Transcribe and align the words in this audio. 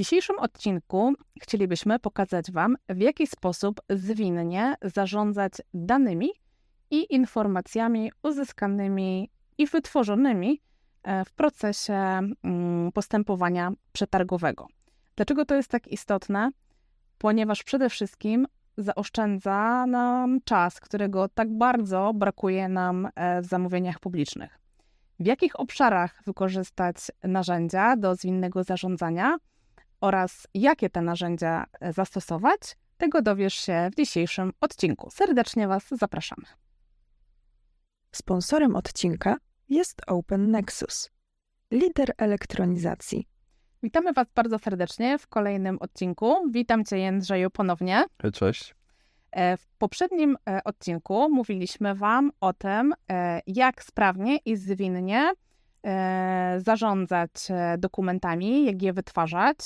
dzisiejszym 0.00 0.38
odcinku 0.38 1.12
chcielibyśmy 1.42 1.98
pokazać 1.98 2.52
Wam, 2.52 2.76
w 2.88 3.00
jaki 3.00 3.26
sposób 3.26 3.80
zwinnie 3.90 4.74
zarządzać 4.82 5.52
danymi 5.74 6.30
i 6.90 7.14
informacjami 7.14 8.12
uzyskanymi 8.22 9.30
i 9.58 9.66
wytworzonymi 9.66 10.60
e, 11.02 11.24
w 11.24 11.32
procesie 11.32 11.94
mm, 11.94 12.92
postępowania 12.92 13.72
przetargowego. 13.92 14.66
Dlaczego 15.16 15.44
to 15.44 15.54
jest 15.54 15.68
tak 15.68 15.88
istotne? 15.88 16.50
Ponieważ 17.18 17.62
przede 17.62 17.90
wszystkim 17.90 18.46
zaoszczędza 18.76 19.86
nam 19.86 20.38
czas, 20.44 20.80
którego 20.80 21.28
tak 21.28 21.58
bardzo 21.58 22.12
brakuje 22.14 22.68
nam 22.68 23.08
e, 23.14 23.42
w 23.42 23.46
zamówieniach 23.46 24.00
publicznych. 24.00 24.58
W 25.18 25.26
jakich 25.26 25.60
obszarach 25.60 26.22
wykorzystać 26.26 26.96
narzędzia 27.22 27.96
do 27.96 28.14
zwinnego 28.14 28.64
zarządzania 28.64 29.36
oraz 30.00 30.46
jakie 30.54 30.90
te 30.90 31.02
narzędzia 31.02 31.66
e, 31.80 31.92
zastosować, 31.92 32.60
tego 32.96 33.22
dowiesz 33.22 33.54
się 33.54 33.90
w 33.92 33.96
dzisiejszym 33.96 34.52
odcinku. 34.60 35.10
Serdecznie 35.10 35.68
Was 35.68 35.88
zapraszamy. 35.90 36.46
Sponsorem 38.12 38.76
odcinka 38.76 39.36
jest 39.68 40.02
Open 40.06 40.50
Nexus, 40.50 41.10
lider 41.70 42.12
elektronizacji. 42.18 43.28
Witamy 43.82 44.12
Was 44.12 44.26
bardzo 44.34 44.58
serdecznie 44.58 45.18
w 45.18 45.28
kolejnym 45.28 45.78
odcinku. 45.78 46.36
Witam 46.50 46.84
Cię, 46.84 46.98
Jędrzeju, 46.98 47.50
ponownie. 47.50 48.04
Cześć. 48.32 48.74
E, 49.32 49.56
w 49.56 49.66
poprzednim 49.78 50.36
e, 50.48 50.64
odcinku 50.64 51.30
mówiliśmy 51.30 51.94
Wam 51.94 52.30
o 52.40 52.52
tym, 52.52 52.94
jak 53.46 53.84
sprawnie 53.84 54.36
i 54.36 54.56
zwinnie 54.56 55.32
zarządzać 56.58 57.30
dokumentami, 57.78 58.64
jak 58.64 58.82
je 58.82 58.92
wytwarzać 58.92 59.58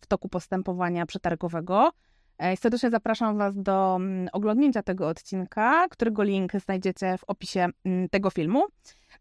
w 0.00 0.06
toku 0.08 0.28
postępowania 0.28 1.06
przetargowego 1.06 1.92
E, 2.38 2.56
serdecznie 2.56 2.90
zapraszam 2.90 3.38
Was 3.38 3.62
do 3.62 3.96
mm, 3.96 4.28
oglądnięcia 4.32 4.82
tego 4.82 5.08
odcinka, 5.08 5.88
którego 5.90 6.22
link 6.22 6.52
znajdziecie 6.52 7.18
w 7.18 7.24
opisie 7.24 7.68
mm, 7.84 8.08
tego 8.08 8.30
filmu. 8.30 8.64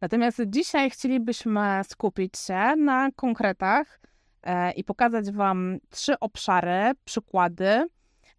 Natomiast 0.01 0.41
dzisiaj 0.47 0.89
chcielibyśmy 0.89 1.81
skupić 1.83 2.37
się 2.37 2.75
na 2.77 3.09
konkretach 3.15 3.99
e, 4.43 4.71
i 4.71 4.83
pokazać 4.83 5.31
Wam 5.31 5.77
trzy 5.89 6.19
obszary, 6.19 6.91
przykłady, 7.05 7.87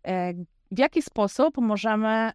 e, 0.06 0.34
w 0.70 0.78
jaki 0.78 1.02
sposób 1.02 1.56
możemy 1.58 2.32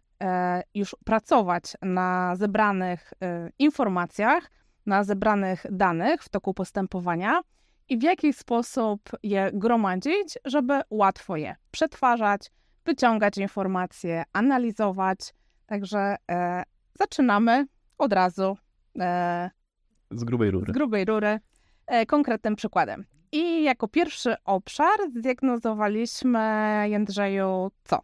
już 0.74 0.96
pracować 1.04 1.64
na 1.82 2.36
zebranych 2.36 3.12
informacjach, 3.58 4.50
na 4.86 5.04
zebranych 5.04 5.66
danych 5.70 6.22
w 6.22 6.28
toku 6.28 6.54
postępowania 6.54 7.40
i 7.88 7.98
w 7.98 8.02
jaki 8.02 8.32
sposób 8.32 9.10
je 9.22 9.50
gromadzić, 9.54 10.38
żeby 10.44 10.80
łatwo 10.90 11.36
je 11.36 11.56
przetwarzać, 11.70 12.50
wyciągać 12.84 13.38
informacje, 13.38 14.22
analizować. 14.32 15.18
Także 15.66 16.16
e, 16.30 16.62
zaczynamy 16.98 17.66
od 17.98 18.12
razu 18.12 18.56
e, 18.98 19.50
z 20.10 20.24
grubej 20.24 20.50
rury. 20.50 20.72
Z 20.72 20.74
grubej 20.74 21.04
rury 21.04 21.40
e, 21.86 22.06
konkretnym 22.06 22.56
przykładem. 22.56 23.04
I 23.32 23.64
jako 23.64 23.88
pierwszy 23.88 24.34
obszar 24.44 25.10
zdiagnozowaliśmy, 25.10 26.38
Jędrzeju, 26.88 27.70
co? 27.84 27.98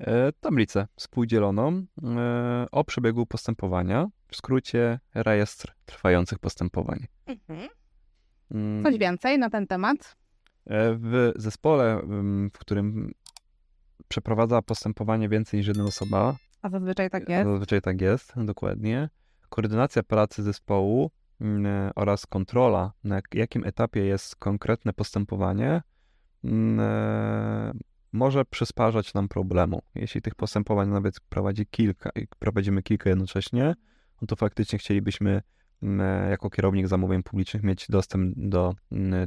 E, 0.00 0.32
tablicę 0.32 0.86
współdzieloną 0.96 1.84
e, 2.02 2.66
o 2.72 2.84
przebiegu 2.84 3.26
postępowania, 3.26 4.06
w 4.34 4.36
skrócie 4.36 4.98
rejestr 5.14 5.72
trwających 5.86 6.38
postępowań. 6.38 7.06
Mhm. 7.26 7.68
Mm. 8.50 8.84
Coś 8.84 8.98
więcej 8.98 9.38
na 9.38 9.50
ten 9.50 9.66
temat? 9.66 10.16
E, 10.66 10.94
w 10.94 11.32
zespole, 11.36 12.00
w 12.54 12.58
którym 12.58 13.14
przeprowadza 14.08 14.62
postępowanie 14.62 15.28
więcej 15.28 15.58
niż 15.58 15.66
jedna 15.66 15.84
osoba. 15.84 16.36
A 16.62 16.68
zazwyczaj 16.68 17.10
tak 17.10 17.28
jest. 17.28 17.50
Zazwyczaj 17.50 17.80
tak 17.80 18.00
jest, 18.00 18.32
dokładnie. 18.36 19.08
Koordynacja 19.48 20.02
pracy 20.02 20.42
zespołu 20.42 21.10
mm, 21.40 21.66
e, 21.66 21.90
oraz 21.94 22.26
kontrola, 22.26 22.92
na 23.04 23.20
jakim 23.34 23.64
etapie 23.64 24.04
jest 24.04 24.36
konkretne 24.36 24.92
postępowanie, 24.92 25.82
mm, 26.44 26.80
e, 26.80 27.72
może 28.12 28.44
przysparzać 28.44 29.14
nam 29.14 29.28
problemu. 29.28 29.82
Jeśli 29.94 30.22
tych 30.22 30.34
postępowań 30.34 30.88
nawet 30.88 31.20
prowadzi 31.20 31.66
kilka, 31.66 32.10
prowadzimy 32.38 32.82
kilka 32.82 33.10
jednocześnie, 33.10 33.74
no 34.22 34.26
to 34.26 34.36
faktycznie 34.36 34.78
chcielibyśmy 34.78 35.42
jako 36.30 36.50
kierownik 36.50 36.88
zamówień 36.88 37.22
publicznych 37.22 37.62
mieć 37.62 37.86
dostęp 37.88 38.34
do 38.36 38.74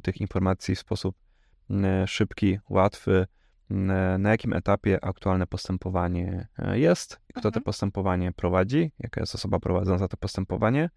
tych 0.03 0.22
informacji 0.22 0.75
w 0.75 0.80
sposób 0.80 1.16
szybki, 2.06 2.59
łatwy, 2.70 3.28
na 4.20 4.30
jakim 4.30 4.53
etapie 4.53 5.06
aktualne 5.06 5.48
postępowanie 5.48 6.48
e, 6.59 6.80
jest, 6.80 7.20
kto 7.28 7.40
mhm. 7.40 7.53
to 7.53 7.62
postępowanie 7.62 8.31
prowadzi, 8.31 8.92
jaka 9.00 9.22
jest 9.22 9.36
osoba 9.36 9.59
prowadząca 9.59 10.08
to 10.08 10.18
postępowanie 10.18 10.90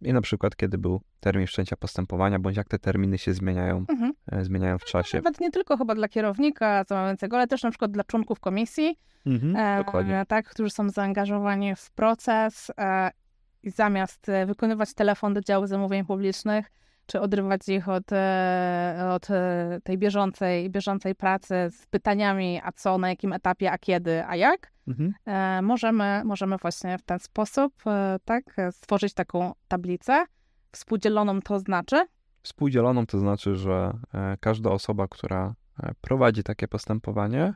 i 0.00 0.12
na 0.12 0.20
przykład 0.20 0.56
kiedy 0.56 0.78
był 0.78 1.00
termin 1.20 1.46
wszczęcia 1.46 1.76
postępowania, 1.76 2.38
bądź 2.38 2.56
jak 2.56 2.68
te 2.68 2.78
terminy 2.78 3.18
się 3.18 3.34
zmieniają, 3.34 3.84
mhm. 3.88 4.12
E, 4.26 4.44
zmieniają 4.44 4.78
w 4.78 4.84
czasie. 4.84 5.18
Nawet 5.18 5.40
nie 5.40 5.50
tylko 5.50 5.76
chyba 5.76 5.94
dla 5.94 6.08
kierownika 6.08 6.84
zamawiającego, 6.88 7.36
ale 7.36 7.46
też 7.46 7.62
na 7.62 7.70
przykład 7.70 7.90
dla 7.90 8.04
członków 8.04 8.40
komisji, 8.40 8.98
mhm, 9.26 9.56
e, 9.56 10.26
tak, 10.26 10.48
którzy 10.48 10.70
są 10.70 10.90
zaangażowani 10.90 11.76
w 11.76 11.90
proces 11.90 12.70
e, 12.78 13.10
i 13.62 13.70
zamiast 13.70 14.28
e, 14.28 14.46
wykonywać 14.46 14.94
telefon 14.94 15.34
do 15.34 15.40
działu 15.40 15.66
zamówień 15.66 16.04
publicznych, 16.04 16.66
czy 17.06 17.20
odrywać 17.20 17.68
ich 17.68 17.88
od, 17.88 18.12
e, 18.12 19.10
od 19.14 19.30
e, 19.30 19.80
tej 19.84 19.98
bieżącej, 19.98 20.70
bieżącej 20.70 21.14
pracy 21.14 21.54
z 21.70 21.86
pytaniami, 21.86 22.60
a 22.64 22.72
co, 22.72 22.98
na 22.98 23.08
jakim 23.08 23.32
etapie, 23.32 23.72
a 23.72 23.78
kiedy, 23.78 24.26
a 24.26 24.36
jak, 24.36 24.72
mhm. 24.88 25.64
możemy, 25.64 26.22
możemy 26.24 26.56
właśnie 26.56 26.98
w 26.98 27.02
ten 27.02 27.18
sposób 27.18 27.74
tak, 28.24 28.56
stworzyć 28.70 29.14
taką 29.14 29.52
tablicę. 29.68 30.24
Współdzieloną 30.72 31.40
to 31.40 31.58
znaczy? 31.58 32.06
Współdzieloną 32.42 33.06
to 33.06 33.18
znaczy, 33.18 33.56
że 33.56 33.92
każda 34.40 34.70
osoba, 34.70 35.08
która 35.08 35.54
prowadzi 36.00 36.42
takie 36.42 36.68
postępowanie, 36.68 37.54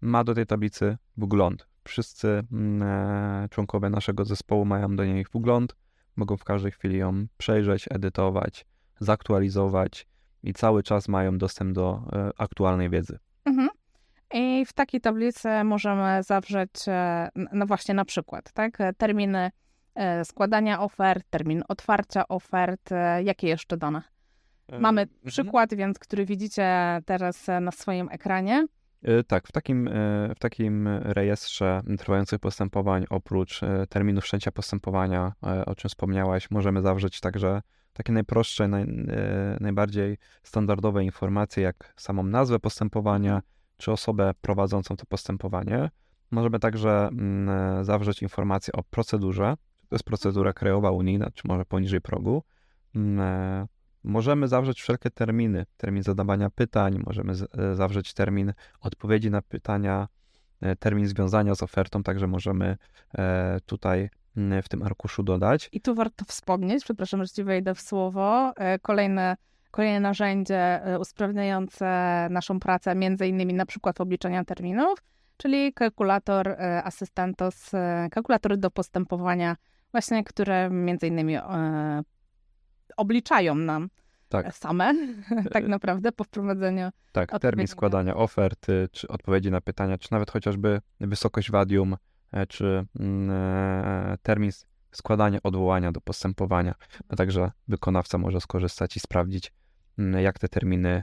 ma 0.00 0.24
do 0.24 0.34
tej 0.34 0.46
tablicy 0.46 0.96
wgląd 1.16 1.66
wszyscy 1.84 2.42
mm, 2.52 2.82
e, 2.82 3.48
członkowie 3.48 3.90
naszego 3.90 4.24
zespołu 4.24 4.64
mają 4.64 4.96
do 4.96 5.04
niej 5.04 5.26
wgląd, 5.34 5.76
mogą 6.16 6.36
w 6.36 6.44
każdej 6.44 6.72
chwili 6.72 6.98
ją 6.98 7.26
przejrzeć, 7.38 7.86
edytować, 7.90 8.66
zaktualizować 9.00 10.06
i 10.42 10.52
cały 10.52 10.82
czas 10.82 11.08
mają 11.08 11.38
dostęp 11.38 11.72
do 11.72 12.02
e, 12.12 12.30
aktualnej 12.38 12.90
wiedzy. 12.90 13.18
Mhm. 13.44 13.68
I 14.34 14.64
w 14.66 14.72
takiej 14.72 15.00
tablicy 15.00 15.48
możemy 15.64 16.22
zawrzeć, 16.22 16.70
e, 16.88 17.28
no 17.52 17.66
właśnie 17.66 17.94
na 17.94 18.04
przykład, 18.04 18.52
tak, 18.52 18.78
terminy 18.96 19.50
składania 20.24 20.80
ofert, 20.80 21.24
termin 21.30 21.62
otwarcia 21.68 22.28
ofert, 22.28 22.90
jakie 23.24 23.48
jeszcze 23.48 23.76
dane? 23.76 24.02
Mamy 24.78 25.02
mhm. 25.02 25.20
przykład, 25.26 25.74
więc 25.74 25.98
który 25.98 26.26
widzicie 26.26 27.00
teraz 27.06 27.46
na 27.60 27.70
swoim 27.70 28.08
ekranie. 28.10 28.66
E, 29.04 29.24
tak, 29.24 29.48
w 29.48 29.52
takim, 29.52 29.88
e, 29.88 29.90
w 30.36 30.38
takim 30.38 30.88
rejestrze 30.88 31.82
trwających 31.98 32.38
postępowań, 32.38 33.04
oprócz 33.10 33.62
e, 33.62 33.86
terminu 33.86 34.20
wszczęcia 34.20 34.52
postępowania, 34.52 35.32
o 35.66 35.74
czym 35.74 35.88
wspomniałaś, 35.88 36.50
możemy 36.50 36.82
zawrzeć 36.82 37.20
także 37.20 37.62
takie 37.92 38.12
najprostsze, 38.12 38.68
naj, 38.68 38.86
najbardziej 39.60 40.16
standardowe 40.42 41.04
informacje, 41.04 41.62
jak 41.62 41.94
samą 41.96 42.22
nazwę 42.22 42.58
postępowania, 42.58 43.42
czy 43.76 43.92
osobę 43.92 44.32
prowadzącą 44.40 44.96
to 44.96 45.06
postępowanie. 45.06 45.90
Możemy 46.30 46.58
także 46.58 47.08
mm, 47.08 47.84
zawrzeć 47.84 48.22
informacje 48.22 48.72
o 48.72 48.82
procedurze, 48.82 49.54
czy 49.80 49.88
to 49.88 49.94
jest 49.94 50.04
procedura 50.04 50.52
krajowa, 50.52 50.90
unijna, 50.90 51.30
czy 51.34 51.48
może 51.48 51.64
poniżej 51.64 52.00
progu, 52.00 52.42
mm, 52.94 53.66
Możemy 54.04 54.48
zawrzeć 54.48 54.82
wszelkie 54.82 55.10
terminy, 55.10 55.66
termin 55.76 56.02
zadawania 56.02 56.50
pytań, 56.50 57.02
możemy 57.06 57.32
e, 57.32 57.74
zawrzeć 57.74 58.14
termin 58.14 58.52
odpowiedzi 58.80 59.30
na 59.30 59.42
pytania, 59.42 60.08
e, 60.60 60.76
termin 60.76 61.06
związania 61.06 61.54
z 61.54 61.62
ofertą, 61.62 62.02
także 62.02 62.26
możemy 62.26 62.76
e, 63.18 63.58
tutaj 63.66 64.10
w 64.62 64.68
tym 64.68 64.82
arkuszu 64.82 65.22
dodać. 65.22 65.68
I 65.72 65.80
tu 65.80 65.94
warto 65.94 66.24
wspomnieć, 66.24 66.84
przepraszam, 66.84 67.24
że 67.24 67.28
ci 67.28 67.44
wejdę 67.44 67.74
w 67.74 67.80
słowo, 67.80 68.52
kolejne, 68.82 69.36
kolejne 69.70 70.00
narzędzie 70.00 70.80
usprawniające 71.00 71.86
naszą 72.30 72.60
pracę, 72.60 72.94
między 72.94 73.26
innymi 73.26 73.54
na 73.54 73.66
przykład 73.66 74.00
obliczania 74.00 74.44
terminów, 74.44 74.98
czyli 75.36 75.72
kalkulator 75.72 76.56
Asystentos, 76.84 77.70
kalkulatory 78.10 78.56
do 78.56 78.70
postępowania, 78.70 79.56
właśnie, 79.92 80.24
które 80.24 80.70
między 80.70 81.06
innymi 81.06 81.36
obliczają 82.96 83.54
nam 83.54 83.88
tak. 84.42 84.56
same, 84.56 84.94
tak 85.52 85.68
naprawdę, 85.68 86.12
po 86.12 86.24
wprowadzeniu. 86.24 86.90
Tak, 87.12 87.40
termin 87.40 87.66
składania 87.66 88.16
oferty, 88.16 88.88
czy 88.92 89.08
odpowiedzi 89.08 89.50
na 89.50 89.60
pytania, 89.60 89.98
czy 89.98 90.12
nawet 90.12 90.30
chociażby 90.30 90.80
wysokość 91.00 91.50
wadium, 91.50 91.96
e, 92.32 92.46
czy 92.46 92.86
mm, 93.00 93.30
e, 93.30 94.18
termin 94.22 94.50
składania 94.92 95.38
odwołania 95.42 95.92
do 95.92 96.00
postępowania. 96.00 96.74
No, 97.10 97.16
także 97.16 97.50
wykonawca 97.68 98.18
może 98.18 98.40
skorzystać 98.40 98.96
i 98.96 99.00
sprawdzić, 99.00 99.52
mm, 99.98 100.22
jak 100.22 100.38
te 100.38 100.48
terminy 100.48 101.02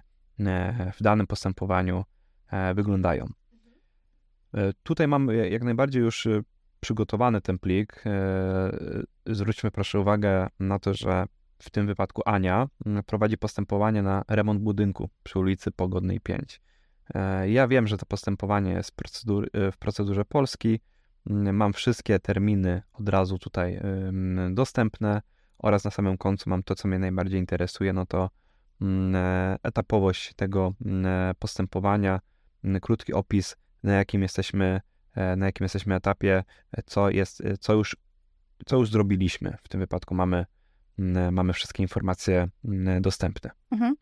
w 0.94 1.04
danym 1.04 1.28
postępowaniu 1.28 2.06
wyglądają. 2.75 3.25
Tutaj 4.83 5.07
mam 5.07 5.28
jak 5.28 5.63
najbardziej 5.63 6.01
już 6.01 6.28
przygotowany 6.80 7.42
ten 7.42 7.60
plik. 7.60 8.04
Zwróćmy 9.25 9.72
proszę 9.72 10.00
uwagę 10.00 10.48
na 10.60 10.80
to, 10.80 10.94
że 10.94 11.25
w 11.62 11.69
tym 11.69 11.88
wypadku 11.88 12.22
Ania 12.25 12.68
prowadzi 13.06 13.38
postępowanie 13.38 14.02
na 14.02 14.24
remont 14.28 14.62
budynku 14.62 15.10
przy 15.24 15.40
ulicy 15.40 15.72
Pogodnej 15.72 16.19
5. 16.19 16.62
Ja 17.46 17.68
wiem, 17.68 17.88
że 17.88 17.98
to 17.98 18.06
postępowanie 18.06 18.72
jest 18.72 18.92
w 19.72 19.78
procedurze 19.78 20.25
Polski. 20.25 20.80
Mam 21.25 21.74
wszystkie 21.74 22.19
terminy 22.19 22.81
od 22.94 23.10
razu 23.10 23.40
tutaj 23.40 23.81
dostępne 24.52 25.22
oraz 25.62 25.84
na 25.84 25.92
samym 25.92 26.18
końcu 26.18 26.50
mam 26.50 26.63
to, 26.63 26.75
co 26.75 26.88
mnie 26.88 27.00
najbardziej 27.00 27.40
interesuje, 27.40 27.94
no 27.94 28.06
to 28.06 28.30
mm, 28.81 29.16
e, 29.16 29.57
etapowość 29.64 30.34
tego 30.34 30.74
mm, 30.86 31.06
e, 31.06 31.34
postępowania, 31.40 32.19
mm, 32.64 32.81
krótki 32.81 33.14
opis, 33.14 33.56
na 33.84 33.94
jakim 33.94 34.22
jesteśmy, 34.22 34.81
e, 35.16 35.36
na 35.36 35.46
jakim 35.46 35.66
jesteśmy 35.66 35.96
etapie, 35.96 36.44
co 36.86 37.10
jest, 37.10 37.44
co 37.60 37.74
już, 37.74 37.98
co 38.66 38.78
już 38.78 38.92
zrobiliśmy. 38.92 39.57
W 39.64 39.69
tym 39.69 39.80
wypadku 39.80 40.16
mamy, 40.16 40.46
mamy 41.32 41.54
wszystkie 41.54 41.84
informacje 41.84 42.48
dostępne. 43.02 43.52
Mhm. 43.72 43.96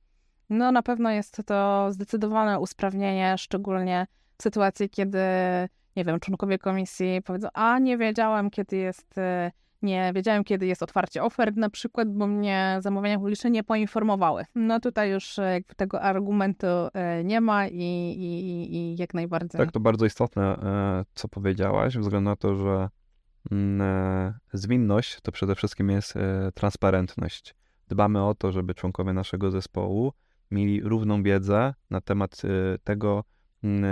No 0.49 0.71
na 0.71 0.83
pewno 0.83 1.11
jest 1.11 1.41
to 1.45 1.87
zdecydowane 1.91 2.59
usprawnienie, 2.59 3.37
szczególnie 3.37 4.07
w 4.37 4.43
sytuacji, 4.43 4.89
kiedy, 4.89 5.19
nie 5.95 6.05
wiem, 6.05 6.19
członkowie 6.19 6.57
komisji 6.57 7.21
powiedzą, 7.25 7.47
a 7.53 7.79
nie 7.79 7.97
wiedziałem, 7.97 8.49
kiedy 8.49 8.77
jest 8.77 9.15
nie 9.81 10.11
wiedziałem, 10.15 10.43
kiedy 10.43 10.67
jest 10.67 10.83
otwarcie 10.83 11.23
ofert 11.23 11.55
na 11.55 11.69
przykład, 11.69 12.13
bo 12.13 12.27
mnie 12.27 12.77
zamówienia 12.79 13.19
publiczne 13.19 13.49
nie 13.49 13.63
poinformowały. 13.63 14.45
No 14.55 14.79
tutaj 14.79 15.11
już 15.11 15.39
e, 15.39 15.53
jakby 15.53 15.75
tego 15.75 16.01
argumentu 16.01 16.67
e, 16.93 17.23
nie 17.23 17.41
ma 17.41 17.67
i, 17.67 17.83
i, 18.19 18.75
i 18.75 18.95
jak 18.97 19.13
najbardziej. 19.13 19.59
Tak, 19.59 19.71
to 19.71 19.79
bardzo 19.79 20.05
istotne, 20.05 20.43
e, 20.43 21.05
co 21.13 21.27
powiedziałaś, 21.27 21.97
względu 21.97 22.29
na 22.29 22.35
to, 22.35 22.55
że 22.55 22.69
mm, 22.69 22.89
zwinność 24.53 25.21
to 25.21 25.31
przede 25.31 25.55
wszystkim 25.55 25.89
jest 25.89 26.13
transparentność. 26.53 27.55
Dbamy 27.87 28.23
o 28.23 28.35
to, 28.35 28.51
żeby 28.51 28.73
członkowie 28.73 29.13
naszego 29.13 29.51
zespołu 29.51 30.13
mieli 30.51 30.81
równą 30.81 31.23
wiedzę 31.23 31.73
na 31.89 32.01
temat 32.01 32.41
tego, 32.83 33.23
mm, 33.63 33.85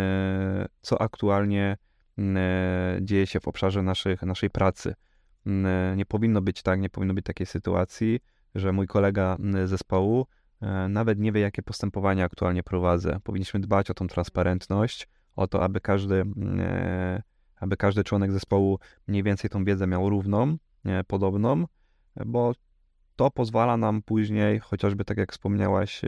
co 0.82 1.02
aktualnie 1.02 1.78
mm, 2.18 3.06
dzieje 3.06 3.28
się 3.28 3.40
w 3.40 3.48
obszarze 3.48 3.84
naszych, 3.84 4.22
naszej 4.22 4.50
pracy. 4.50 4.96
Nie 5.96 6.06
powinno 6.06 6.42
być 6.42 6.62
tak, 6.62 6.80
nie 6.80 6.90
powinno 6.90 7.14
być 7.14 7.26
takiej 7.26 7.48
sytuacji, 7.48 8.20
że 8.56 8.74
mój 8.74 8.88
kolega 8.88 9.38
zespołu 9.66 10.28
e, 10.62 10.88
nawet 10.88 11.20
nie 11.20 11.32
wie, 11.32 11.42
jakie 11.42 11.64
postępowania 11.64 12.26
aktualnie 12.26 12.64
prowadzę. 12.64 13.20
Powinniśmy 13.24 13.60
dbać 13.60 13.92
o 13.92 13.94
tą 13.94 14.08
transparentność, 14.08 15.08
o 15.36 15.48
to, 15.48 15.64
aby 15.64 15.82
każdy, 15.82 16.26
e, 16.60 17.24
aby 17.60 17.78
każdy 17.78 18.04
członek 18.04 18.32
zespołu 18.32 18.80
mniej 19.08 19.24
więcej 19.24 19.50
tą 19.50 19.66
wiedzę 19.66 19.88
miał 19.88 20.10
równą, 20.10 20.58
podobną, 21.08 21.66
bo 22.26 22.54
to 23.16 23.32
pozwala 23.32 23.78
nam 23.78 24.02
później, 24.02 24.60
chociażby 24.60 25.06
tak 25.06 25.18
jak 25.18 25.32
wspomniałaś, 25.32 26.02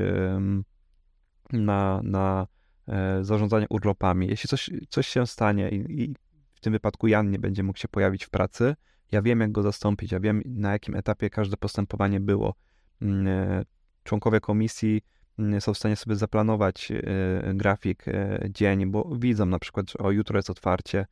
na, 1.54 2.01
na 2.04 2.48
e, 2.88 3.24
zarządzanie 3.24 3.66
urlopami. 3.69 4.28
Jeśli 4.28 4.50
coś, 4.50 4.69
coś 4.90 5.07
się 5.07 5.28
stanie 5.28 5.69
i, 5.69 6.04
i 6.04 6.16
w 6.51 6.60
tym 6.60 6.74
wypadku 6.74 7.07
Jan 7.07 7.31
nie 7.31 7.40
będzie 7.40 7.63
mógł 7.63 7.80
się 7.80 7.88
pojawić 7.88 8.25
w 8.25 8.30
pracy, 8.30 8.75
ja 9.12 9.22
wiem, 9.22 9.40
jak 9.40 9.52
go 9.52 9.62
zastąpić, 9.62 10.12
ja 10.12 10.19
wiem, 10.19 10.42
na 10.45 10.72
jakim 10.72 10.95
etapie 10.95 11.30
każde 11.30 11.57
postępowanie 11.57 12.19
było. 12.19 12.54
Mm, 13.02 13.28
e, 13.28 13.63
członkowie 14.04 14.40
komisji 14.40 15.02
mm, 15.40 15.62
są 15.62 15.74
w 15.74 15.78
stanie 15.78 15.95
sobie 15.95 16.16
zaplanować 16.16 16.92
e, 16.92 17.54
grafik, 17.54 18.06
dzień, 18.50 18.86
bo 18.86 19.16
widzą 19.16 19.45
na 19.45 19.60
przykład, 19.60 19.92
że 19.92 20.00
o 20.00 20.12
jutro 20.12 20.38
jest 20.38 20.50
otwarcie 20.50 21.06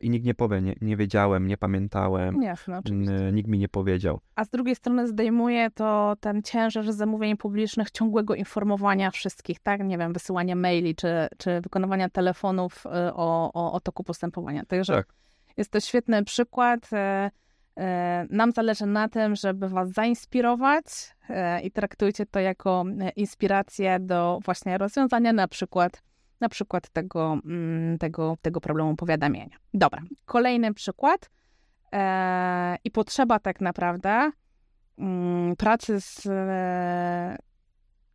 i 0.00 0.10
nikt 0.10 0.26
nie 0.26 0.34
powie, 0.34 0.62
nie, 0.62 0.74
nie 0.80 0.96
wiedziałem, 0.96 1.46
nie 1.46 1.56
pamiętałem, 1.56 2.42
Jasne, 2.42 2.80
nikt 3.32 3.48
mi 3.48 3.58
nie 3.58 3.68
powiedział. 3.68 4.20
A 4.36 4.44
z 4.44 4.50
drugiej 4.50 4.74
strony 4.74 5.08
zdejmuje 5.08 5.70
to 5.70 6.16
ten 6.20 6.42
ciężar 6.42 6.92
zamówień 6.92 7.36
publicznych, 7.36 7.90
ciągłego 7.90 8.34
informowania 8.34 9.10
wszystkich, 9.10 9.60
tak? 9.60 9.84
Nie 9.84 9.98
wiem, 9.98 10.12
wysyłania 10.12 10.56
maili, 10.56 10.94
czy, 10.94 11.08
czy 11.38 11.60
wykonywania 11.60 12.08
telefonów 12.08 12.84
o, 13.14 13.52
o, 13.52 13.72
o 13.72 13.80
toku 13.80 14.04
postępowania. 14.04 14.64
Także 14.64 14.94
tak 14.94 15.06
jest 15.56 15.70
to 15.70 15.80
świetny 15.80 16.24
przykład. 16.24 16.92
E, 16.92 17.30
e, 17.76 18.26
nam 18.30 18.52
zależy 18.52 18.86
na 18.86 19.08
tym, 19.08 19.36
żeby 19.36 19.68
Was 19.68 19.90
zainspirować 19.90 20.84
i 21.62 21.70
traktujcie 21.70 22.26
to 22.26 22.40
jako 22.40 22.84
inspirację 23.16 24.00
do 24.00 24.38
właśnie 24.44 24.78
rozwiązania 24.78 25.32
na 25.32 25.48
przykład, 25.48 26.02
na 26.44 26.48
przykład 26.48 26.88
tego, 26.88 27.38
mm, 27.44 27.98
tego, 27.98 28.36
tego 28.42 28.60
problemu 28.60 28.96
powiadamiania. 28.96 29.56
Dobra, 29.74 30.02
kolejny 30.24 30.74
przykład 30.74 31.30
i 32.84 32.90
potrzeba 32.90 33.38
tak 33.38 33.60
naprawdę 33.60 34.30
mm, 34.98 35.56
pracy 35.56 36.00
z 36.00 36.28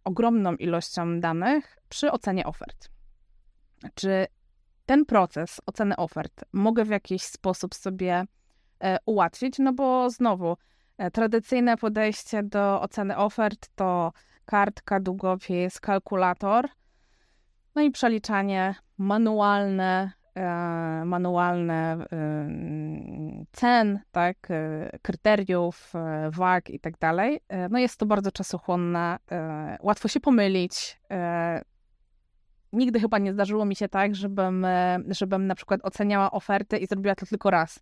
ogromną 0.04 0.56
ilością 0.56 1.20
danych 1.20 1.78
przy 1.90 2.12
ocenie 2.12 2.46
ofert. 2.46 2.90
Czy 3.96 4.28
ten 4.86 5.06
proces 5.06 5.62
oceny 5.66 5.96
ofert 5.96 6.44
mogę 6.54 6.86
w 6.86 6.90
jakiś 6.90 7.24
sposób 7.24 7.76
sobie 7.76 8.24
e, 8.80 8.98
ułatwić, 9.06 9.60
no 9.60 9.74
bo 9.74 10.10
znowu 10.10 10.58
e, 10.98 11.12
tradycyjne 11.12 11.78
podejście 11.78 12.44
do 12.44 12.82
oceny 12.82 13.18
ofert 13.18 13.70
to 13.76 14.12
kartka, 14.46 15.00
długopis, 15.00 15.80
kalkulator, 15.80 16.70
no 17.76 17.82
i 17.82 17.92
przeliczanie 17.92 18.76
manualne, 18.98 20.12
e, 20.36 21.06
manualne 21.06 22.06
cen, 23.52 24.00
tak, 24.12 24.48
kryteriów, 25.02 25.94
wag 26.32 26.70
i 26.70 26.80
tak 26.80 26.98
dalej. 26.98 27.40
No 27.70 27.80
jest 27.80 27.98
to 27.98 28.06
bardzo 28.06 28.32
czasochłonne, 28.32 29.18
łatwo 29.82 30.08
się 30.08 30.20
pomylić, 30.20 31.00
nigdy 32.74 33.00
chyba 33.00 33.18
nie 33.18 33.34
zdarzyło 33.34 33.66
mi 33.66 33.76
się 33.76 33.90
tak, 33.90 34.16
żebym, 34.16 34.66
e, 34.66 35.00
żebym 35.08 35.48
na 35.48 35.56
przykład 35.56 35.80
oceniała 35.84 36.32
ofertę 36.32 36.78
i 36.78 36.88
zrobiła 36.88 37.16
to 37.16 37.26
tylko 37.26 37.50
raz. 37.50 37.80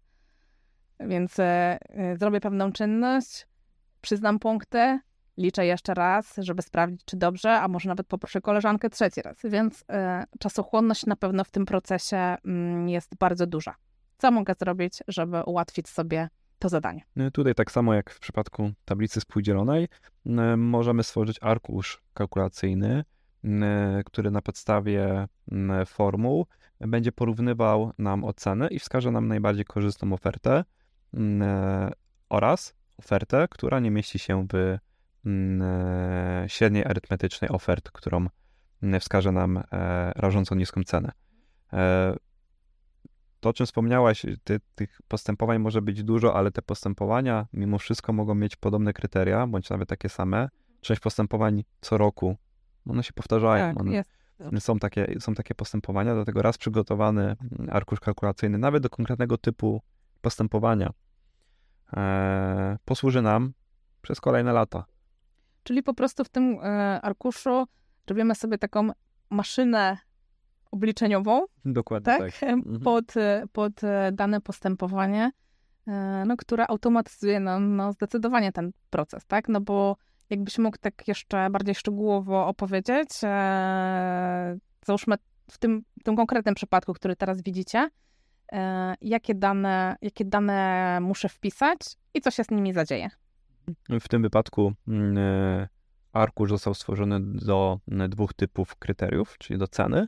Więc 1.00 1.40
e, 1.40 1.78
e, 1.90 2.18
zrobię 2.18 2.40
pewną 2.40 2.72
czynność, 2.72 3.48
przyznam 4.02 4.40
punkty, 4.40 5.00
liczę 5.38 5.66
jeszcze 5.66 5.94
raz, 5.94 6.36
żeby 6.38 6.62
sprawdzić, 6.62 7.02
czy 7.06 7.18
dobrze, 7.18 7.60
a 7.60 7.68
może 7.68 7.90
nawet 7.90 8.08
poproszę 8.08 8.42
koleżankę 8.42 8.90
trzeci 8.90 9.22
raz. 9.22 9.38
Więc 9.44 9.86
czasochłonność 10.40 11.06
na 11.06 11.16
pewno 11.16 11.44
w 11.44 11.52
tym 11.52 11.66
procesie 11.66 12.18
mm, 12.18 12.90
jest 12.90 13.16
bardzo 13.20 13.48
duża. 13.48 13.76
Co 14.18 14.32
mogę 14.32 14.54
zrobić, 14.60 15.04
żeby 15.08 15.44
ułatwić 15.44 15.90
sobie 15.90 16.30
to 16.60 16.70
zadanie? 16.70 17.02
No 17.16 17.32
tutaj 17.32 17.56
tak 17.56 17.72
samo 17.72 17.94
jak 17.94 18.12
w 18.12 18.20
przypadku 18.20 18.72
tablicy 18.86 19.22
spółdzielonej, 19.22 19.88
możemy 20.58 21.04
stworzyć 21.04 21.38
arkusz 21.42 22.02
kalkulacyjny, 22.14 23.04
który 24.06 24.32
na 24.32 24.42
podstawie 24.42 25.28
formuł 25.86 26.48
będzie 26.80 27.12
porównywał 27.12 27.92
nam 27.98 28.24
oceny 28.24 28.68
i 28.68 28.80
wskaże 28.80 29.12
nam 29.12 29.28
najbardziej 29.28 29.66
korzystną 29.66 30.14
ofertę 30.14 30.64
oraz 32.30 32.74
ofertę, 32.98 33.48
która 33.52 33.80
nie 33.80 33.92
mieści 33.92 34.20
się 34.20 34.48
w 34.54 34.78
średniej 36.48 36.86
arytmetycznej 36.86 37.50
ofert, 37.50 37.92
którą 37.92 38.28
wskaże 39.00 39.32
nam 39.32 39.58
e, 39.58 39.64
rażąco 40.16 40.56
niską 40.56 40.84
cenę. 40.84 41.12
E, 41.74 42.16
to, 43.40 43.50
o 43.50 43.54
czym 43.54 43.66
wspomniałaś, 43.66 44.26
ty, 44.44 44.60
tych 44.76 45.00
postępowań 45.08 45.60
może 45.60 45.82
być 45.82 46.04
dużo, 46.04 46.36
ale 46.36 46.52
te 46.52 46.62
postępowania 46.62 47.48
mimo 47.54 47.78
wszystko 47.78 48.14
mogą 48.14 48.36
mieć 48.36 48.56
podobne 48.56 48.94
kryteria, 48.94 49.48
bądź 49.48 49.70
nawet 49.70 49.90
takie 49.90 50.10
same. 50.10 50.50
Część 50.82 51.02
postępowań 51.02 51.64
co 51.82 51.98
roku 51.98 52.38
one 52.90 53.04
się 53.04 53.14
powtarzają. 53.14 53.76
Tak, 53.76 53.82
one, 54.48 54.62
są, 54.62 54.80
takie, 54.80 55.16
są 55.20 55.34
takie 55.34 55.56
postępowania, 55.56 56.14
dlatego 56.14 56.42
raz 56.42 56.58
przygotowany 56.58 57.36
arkusz 57.70 58.00
kalkulacyjny, 58.00 58.58
nawet 58.58 58.84
do 58.84 58.90
konkretnego 58.90 59.38
typu 59.38 59.82
postępowania, 60.22 60.90
e, 61.98 62.78
posłuży 62.86 63.22
nam 63.22 63.54
przez 64.02 64.22
kolejne 64.22 64.54
lata. 64.54 64.86
Czyli 65.68 65.84
po 65.84 65.94
prostu 65.94 66.24
w 66.24 66.30
tym 66.30 66.60
e, 66.64 67.02
arkuszu 67.02 67.66
robimy 68.08 68.36
sobie 68.36 68.58
taką 68.58 68.90
maszynę 69.30 69.98
obliczeniową. 70.72 71.46
Dokładnie 71.66 72.18
tak. 72.18 72.40
tak. 72.40 72.50
Mhm. 72.50 72.80
Pod, 72.80 73.18
e, 73.18 73.44
pod 73.52 73.84
e, 73.84 74.12
dane 74.12 74.42
postępowanie, 74.42 75.32
e, 75.88 76.24
no, 76.28 76.38
które 76.38 76.68
automatyzuje 76.68 77.40
nam 77.40 77.76
no, 77.76 77.92
zdecydowanie 77.92 78.52
ten 78.52 78.72
proces, 78.90 79.26
tak? 79.26 79.50
No 79.50 79.62
bo 79.62 79.96
Jakbyś 80.30 80.58
mógł 80.58 80.78
tak 80.82 81.08
jeszcze 81.08 81.50
bardziej 81.50 81.76
szczegółowo 81.76 82.48
opowiedzieć, 82.48 83.10
e, 83.24 84.58
załóżmy 84.86 85.16
w 85.52 85.58
tym, 85.58 85.84
w 86.00 86.04
tym 86.04 86.16
konkretnym 86.16 86.56
przypadku, 86.56 86.94
który 86.94 87.16
teraz 87.16 87.42
widzicie, 87.42 87.90
e, 88.52 88.96
jakie, 89.02 89.36
dane, 89.36 89.96
jakie 90.02 90.26
dane 90.26 91.00
muszę 91.02 91.30
wpisać 91.30 91.80
i 92.14 92.22
co 92.22 92.32
się 92.32 92.44
z 92.44 92.52
nimi 92.52 92.74
zadzieje? 92.74 93.10
W 94.00 94.08
tym 94.08 94.22
wypadku 94.22 94.74
mm, 94.88 95.18
e, 95.18 95.68
arkusz 96.14 96.50
został 96.50 96.74
stworzony 96.74 97.20
do 97.22 97.80
dwóch 97.88 98.34
typów 98.34 98.76
kryteriów, 98.76 99.38
czyli 99.38 99.60
do 99.60 99.68
ceny 99.68 100.08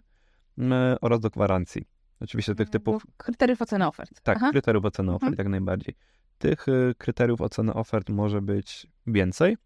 oraz 1.01 1.19
do 1.19 1.29
gwarancji. 1.29 1.87
Oczywiście 2.19 2.55
tych 2.55 2.69
typów. 2.69 3.05
Kryteriów 3.17 3.61
oceny 3.61 3.87
ofert. 3.87 4.21
Tak, 4.23 4.37
Aha. 4.37 4.51
kryteriów 4.51 4.85
oceny 4.85 5.11
ofert, 5.11 5.31
Mhm. 5.31 5.37
jak 5.37 5.47
najbardziej. 5.47 5.95
Tych 6.37 6.65
kryteriów 6.97 7.41
oceny 7.41 7.73
ofert 7.73 8.09
może 8.09 8.41
być 8.41 8.87
więcej, 9.07 9.57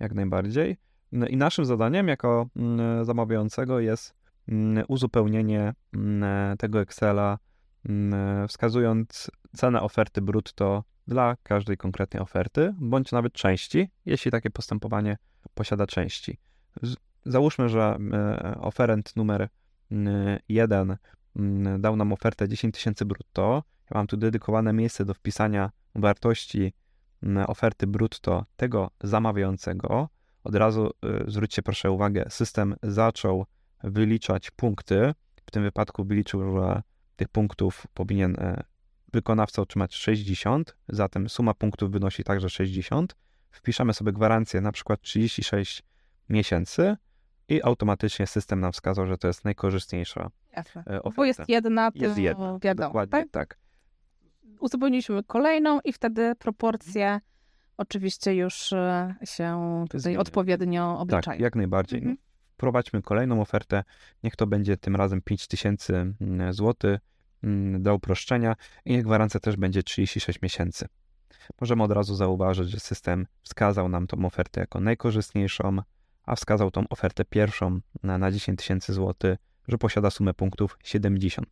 jak 0.00 0.14
najbardziej. 0.14 0.76
No 1.12 1.26
I 1.26 1.36
naszym 1.36 1.64
zadaniem 1.64 2.08
jako 2.08 2.46
mm, 2.56 3.04
zamawiającego 3.04 3.80
jest 3.80 4.14
mm, 4.48 4.84
uzupełnienie 4.88 5.74
mm, 5.94 6.56
tego 6.56 6.80
Excela, 6.80 7.38
mm, 7.88 8.48
wskazując 8.48 9.30
cenę 9.56 9.82
oferty 9.82 10.22
brutto 10.22 10.84
dla 11.08 11.36
każdej 11.42 11.76
konkretnej 11.76 12.22
oferty, 12.22 12.74
bądź 12.78 13.12
nawet 13.12 13.32
części, 13.32 13.90
jeśli 14.06 14.30
takie 14.30 14.50
postępowanie 14.50 15.16
posiada 15.54 15.86
części. 15.86 16.38
Załóżmy, 17.24 17.68
że 17.68 17.98
e, 18.12 18.60
oferent 18.60 19.16
numer 19.16 19.48
jeden 20.48 20.96
dał 21.78 21.96
nam 21.96 22.12
ofertę 22.12 22.48
10 22.48 22.74
tysięcy 22.74 23.04
brutto. 23.04 23.62
Ja 23.90 23.98
mam 23.98 24.06
tu 24.06 24.16
dedykowane 24.16 24.72
miejsce 24.72 25.04
do 25.04 25.14
wpisania 25.14 25.70
wartości 25.94 26.72
oferty 27.46 27.86
brutto 27.86 28.44
tego 28.56 28.90
zamawiającego. 29.02 30.08
Od 30.44 30.54
razu 30.54 30.90
y, 31.26 31.30
zwróćcie 31.30 31.62
proszę 31.62 31.90
uwagę, 31.90 32.24
system 32.28 32.76
zaczął 32.82 33.46
wyliczać 33.84 34.50
punkty. 34.50 35.14
W 35.46 35.50
tym 35.50 35.62
wypadku 35.62 36.04
wyliczył, 36.04 36.56
że 36.56 36.82
tych 37.16 37.28
punktów 37.28 37.86
powinien 37.94 38.36
e, 38.38 38.64
wykonawca 39.12 39.62
otrzymać 39.62 39.94
60, 39.94 40.76
zatem 40.88 41.28
suma 41.28 41.54
punktów 41.54 41.90
wynosi 41.90 42.24
także 42.24 42.48
60. 42.48 43.16
Wpiszemy 43.50 43.94
sobie 43.94 44.12
gwarancję 44.12 44.60
na 44.60 44.72
przykład 44.72 45.00
36 45.00 45.82
miesięcy 46.28 46.96
i 47.48 47.62
automatycznie 47.62 48.26
system 48.26 48.60
nam 48.60 48.72
wskazał, 48.72 49.06
że 49.06 49.18
to 49.18 49.26
jest 49.28 49.44
najkorzystniejsza 49.44 50.30
Jasne. 50.56 50.82
e, 50.86 50.96
Bo 50.96 51.02
oferta. 51.02 51.26
jest 51.26 51.48
jedna, 51.48 51.90
Jest 51.94 52.18
jedna, 52.18 52.58
wiadomo. 52.62 52.88
Dokładnie 52.88 53.10
Tak? 53.10 53.30
tak. 53.30 53.58
Uzupełniliśmy 54.60 55.22
kolejną 55.24 55.80
i 55.80 55.92
wtedy 55.92 56.34
proporcje 56.38 57.20
oczywiście 57.76 58.34
już 58.34 58.72
e, 58.72 59.14
się 59.24 59.84
tutaj 59.90 60.16
odpowiednio 60.16 60.92
Tak, 60.92 61.00
obliczają. 61.02 61.40
jak 61.40 61.56
najbardziej. 61.56 61.98
Mhm. 61.98 62.16
Wprowadźmy 62.54 63.02
kolejną 63.02 63.40
ofertę. 63.40 63.84
Niech 64.22 64.36
to 64.36 64.46
będzie 64.46 64.76
tym 64.76 64.96
razem 64.96 65.22
5000 65.22 66.12
zł 66.50 66.98
dla 67.78 67.92
uproszczenia 67.92 68.56
i 68.84 68.92
niech 68.92 69.04
gwarancja 69.04 69.40
też 69.40 69.56
będzie 69.56 69.82
36 69.82 70.42
miesięcy. 70.42 70.88
Możemy 71.60 71.82
od 71.82 71.92
razu 71.92 72.14
zauważyć, 72.14 72.70
że 72.70 72.80
system 72.80 73.26
wskazał 73.42 73.88
nam 73.88 74.06
tą 74.06 74.26
ofertę 74.26 74.60
jako 74.60 74.80
najkorzystniejszą, 74.80 75.78
a 76.24 76.36
wskazał 76.36 76.70
tą 76.70 76.88
ofertę 76.88 77.24
pierwszą 77.24 77.80
na, 78.02 78.18
na 78.18 78.30
10 78.30 78.58
tysięcy 78.58 78.92
zł, 78.92 79.36
że 79.68 79.78
posiada 79.78 80.10
sumę 80.10 80.34
punktów 80.34 80.78
70. 80.84 81.48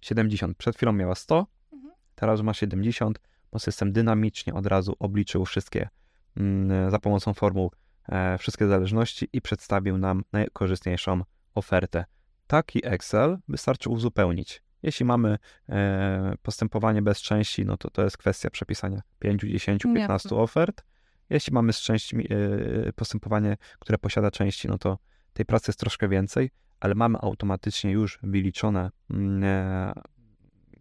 70. 0.00 0.56
Przed 0.56 0.76
chwilą 0.76 0.92
miała 0.92 1.14
100, 1.14 1.46
Mhm. 1.72 1.94
teraz 2.14 2.40
ma 2.40 2.54
70, 2.54 3.20
bo 3.52 3.58
system 3.58 3.92
dynamicznie 3.92 4.54
od 4.54 4.66
razu 4.66 4.96
obliczył 4.98 5.44
wszystkie 5.44 5.88
mm, 6.36 6.90
za 6.90 6.98
pomocą 6.98 7.34
formuł 7.34 7.72
e, 8.08 8.38
wszystkie 8.38 8.66
zależności 8.66 9.28
i 9.32 9.40
przedstawił 9.40 9.98
nam 9.98 10.24
najkorzystniejszą 10.32 11.22
ofertę. 11.54 12.04
Taki 12.46 12.86
Excel 12.86 13.38
wystarczy 13.48 13.90
uzupełnić. 13.90 14.62
Jeśli 14.84 15.06
mamy 15.06 15.38
e, 15.68 16.34
postępowanie 16.42 17.02
bez 17.02 17.20
części, 17.22 17.64
no 17.64 17.76
to 17.76 17.90
to 17.90 18.04
jest 18.04 18.18
kwestia 18.18 18.50
przepisania 18.50 19.00
5, 19.18 19.40
10, 19.42 19.82
15 19.82 20.12
Jasne. 20.12 20.36
ofert. 20.38 20.84
Jeśli 21.30 21.52
mamy 21.52 21.72
z 21.72 21.80
części 21.80 22.16
e, 22.16 22.92
postępowanie, 22.92 23.56
które 23.78 23.98
posiada 23.98 24.30
części, 24.30 24.68
no 24.68 24.78
to 24.78 24.98
tej 25.32 25.46
pracy 25.46 25.70
jest 25.70 25.80
troszkę 25.80 26.08
więcej, 26.08 26.50
ale 26.80 26.94
mamy 26.94 27.18
automatycznie 27.18 27.92
już 27.92 28.18
wyliczone 28.22 28.90
mm, 29.10 29.44
e, 29.44 29.92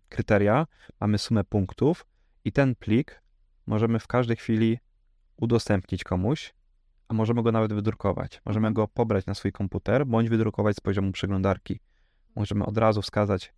kryteria, 0.10 0.68
mamy 1.00 1.18
sumę 1.18 1.44
punktów 1.44 2.06
i 2.46 2.52
ten 2.52 2.76
plik 2.76 3.22
możemy 3.68 4.00
w 4.00 4.08
każdej 4.08 4.38
chwili 4.38 4.80
udostępnić 5.38 6.04
komuś, 6.04 6.54
a 7.08 7.14
możemy 7.14 7.44
go 7.44 7.52
nawet 7.52 7.74
wydrukować. 7.74 8.42
Możemy 8.46 8.68
Mhm. 8.68 8.74
go 8.74 8.88
pobrać 8.88 9.26
na 9.26 9.34
swój 9.34 9.52
komputer, 9.52 10.06
bądź 10.06 10.30
wydrukować 10.30 10.76
z 10.76 10.80
poziomu 10.80 11.12
przeglądarki. 11.12 11.80
Możemy 12.36 12.66
od 12.66 12.78
razu 12.78 13.02
wskazać 13.02 13.54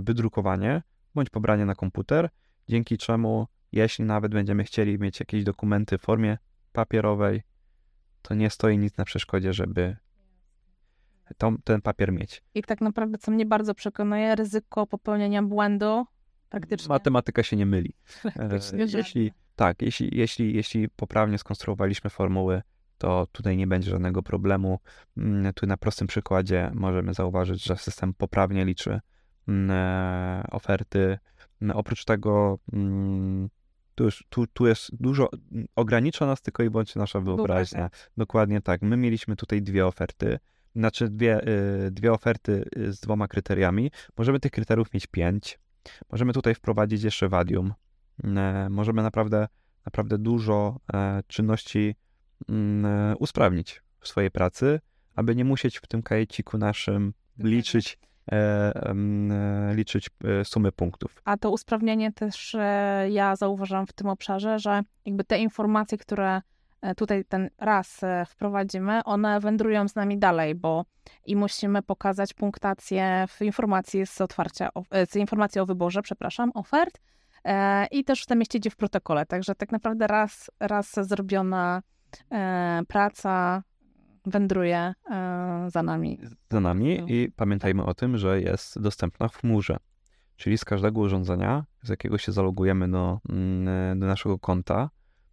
wydrukowanie, 0.00 0.82
bądź 1.14 1.30
pobranie 1.30 1.64
na 1.66 1.74
komputer, 1.74 2.30
dzięki 2.68 2.98
czemu, 2.98 3.46
jeśli 3.72 4.04
nawet 4.04 4.32
będziemy 4.32 4.64
chcieli 4.64 4.98
mieć 4.98 5.20
jakieś 5.20 5.44
dokumenty 5.44 5.98
w 5.98 6.00
formie 6.00 6.38
papierowej, 6.72 7.42
to 8.22 8.34
nie 8.34 8.50
stoi 8.50 8.78
nic 8.78 8.96
na 8.96 9.04
przeszkodzie, 9.04 9.52
żeby 9.52 9.96
tą, 11.38 11.58
ten 11.58 11.82
papier 11.82 12.12
mieć. 12.12 12.42
I 12.54 12.62
tak 12.62 12.80
naprawdę, 12.80 13.18
co 13.18 13.30
mnie 13.30 13.46
bardzo 13.46 13.74
przekonuje, 13.74 14.34
ryzyko 14.34 14.86
popełnienia 14.86 15.42
błędu 15.42 16.06
praktycznie. 16.48 16.88
Matematyka 16.88 17.42
się 17.42 17.56
nie 17.56 17.66
myli. 17.66 17.94
E, 18.24 18.30
praktycznie 18.32 18.78
jeśli, 18.98 19.32
tak, 19.56 19.82
jeśli, 19.82 20.10
jeśli, 20.12 20.56
jeśli 20.56 20.88
poprawnie 20.88 21.38
skonstruowaliśmy 21.38 22.10
formuły, 22.10 22.62
to 22.98 23.26
tutaj 23.32 23.56
nie 23.56 23.66
będzie 23.66 23.90
żadnego 23.90 24.22
problemu. 24.22 24.78
Mm, 25.16 25.52
Tu 25.52 25.66
na 25.66 25.76
prostym 25.76 26.06
przykładzie 26.06 26.70
możemy 26.74 27.14
zauważyć, 27.14 27.64
że 27.64 27.76
system 27.76 28.14
poprawnie 28.14 28.64
liczy 28.64 28.90
mm, 28.90 29.00
e, 29.00 29.15
oferty. 30.50 31.18
Mm, 31.62 31.76
Oprócz 31.76 32.04
tego 32.04 32.58
mm, 32.72 33.48
tu, 33.94 34.04
już, 34.04 34.24
tu, 34.28 34.46
tu 34.46 34.66
jest 34.66 34.90
dużo, 35.00 35.28
mm, 35.52 35.66
ogranicza 35.76 36.26
nas 36.26 36.42
tylko 36.42 36.62
i 36.62 36.70
wyłącznie 36.70 37.00
nasza 37.00 37.20
wyobraźnia. 37.20 37.78
Wyobraźnia. 37.78 38.10
Dokładnie 38.16 38.60
tak. 38.60 38.82
My 38.82 38.96
mieliśmy 38.96 39.36
tutaj 39.36 39.62
dwie 39.62 39.86
oferty, 39.86 40.38
znaczy 40.76 41.08
dwie, 41.08 41.48
y, 41.86 41.90
dwie 41.90 42.12
oferty 42.12 42.64
y, 42.78 42.92
z 42.92 43.00
dwoma 43.00 43.28
kryteriami. 43.28 43.90
Możemy 44.18 44.40
tych 44.40 44.52
kryteriów 44.52 44.94
mieć 44.94 45.06
pięć. 45.06 45.58
Możemy 46.12 46.32
tutaj 46.32 46.54
wprowadzić 46.54 47.02
jeszcze 47.02 47.28
wadium. 47.28 47.74
E, 48.24 48.68
Możemy 48.70 49.02
naprawdę, 49.02 49.48
naprawdę 49.86 50.18
dużo 50.18 50.80
e, 50.92 51.22
czynności 51.26 51.94
mm, 52.48 52.86
e, 52.86 53.16
usprawnić 53.16 53.82
w 54.00 54.08
swojej 54.08 54.30
pracy, 54.30 54.80
aby 55.14 55.36
nie 55.36 55.44
musieć 55.44 55.78
w 55.78 55.86
tym 55.86 56.02
kajeciku 56.02 56.58
naszym 56.58 57.12
liczyć, 57.38 57.92
e, 57.92 57.98
e, 57.98 58.15
liczyć 59.74 60.10
e, 60.24 60.44
sumy 60.44 60.72
punktów. 60.72 61.22
A 61.24 61.36
to 61.36 61.50
usprawnienie 61.50 62.12
też 62.12 62.54
e, 62.54 63.06
ja 63.10 63.36
zauważam 63.36 63.86
w 63.86 63.92
tym 63.92 64.08
obszarze, 64.08 64.58
że 64.58 64.82
jakby 65.06 65.24
te 65.24 65.38
informacje, 65.38 65.98
które 65.98 66.42
e, 66.80 66.94
tutaj 66.94 67.24
ten 67.24 67.50
raz 67.58 68.02
e, 68.02 68.24
wprowadzimy, 68.28 69.04
one 69.04 69.40
wędrują 69.40 69.88
z 69.88 69.94
nami 69.94 70.18
dalej, 70.18 70.54
bo 70.54 70.84
i 71.26 71.36
musimy 71.36 71.82
pokazać 71.82 72.34
punktację 72.34 73.24
w 73.28 73.42
informacji 73.42 74.06
z 74.06 74.20
otwarcia, 74.20 74.68
e, 74.90 75.06
z 75.06 75.16
informacji 75.16 75.60
o 75.60 75.66
wyborze, 75.66 76.02
przepraszam, 76.02 76.50
ofert 76.54 77.00
e, 77.44 77.86
i 77.86 78.04
też 78.04 78.24
zamieścić 78.24 78.64
je 78.64 78.70
w 78.70 78.76
protokole. 78.76 79.26
Także 79.26 79.54
tak 79.54 79.72
naprawdę 79.72 80.06
raz, 80.06 80.50
raz 80.60 80.92
zrobiona 81.00 81.82
e, 82.32 82.82
praca 82.88 83.62
wędruje 84.26 84.94
e, 85.10 85.66
za 85.70 85.82
nami. 85.82 86.18
za 86.50 86.60
nami 86.60 86.98
No. 87.00 87.06
i 87.08 87.32
pamiętajmy 87.36 87.84
o 87.84 87.94
tym, 87.94 88.18
że 88.18 88.40
jest 88.40 88.80
dostępna 88.80 89.28
w 89.28 89.36
chmurze. 89.36 89.76
Czyli 90.36 90.58
z 90.58 90.64
każdego 90.64 91.00
urządzenia, 91.00 91.64
z 91.82 91.88
jakiego 91.88 92.18
się 92.18 92.32
zalogujemy 92.32 92.90
do, 92.90 93.18
mm, 93.28 93.98
do 93.98 94.06
naszego 94.06 94.38
konta, 94.38 94.90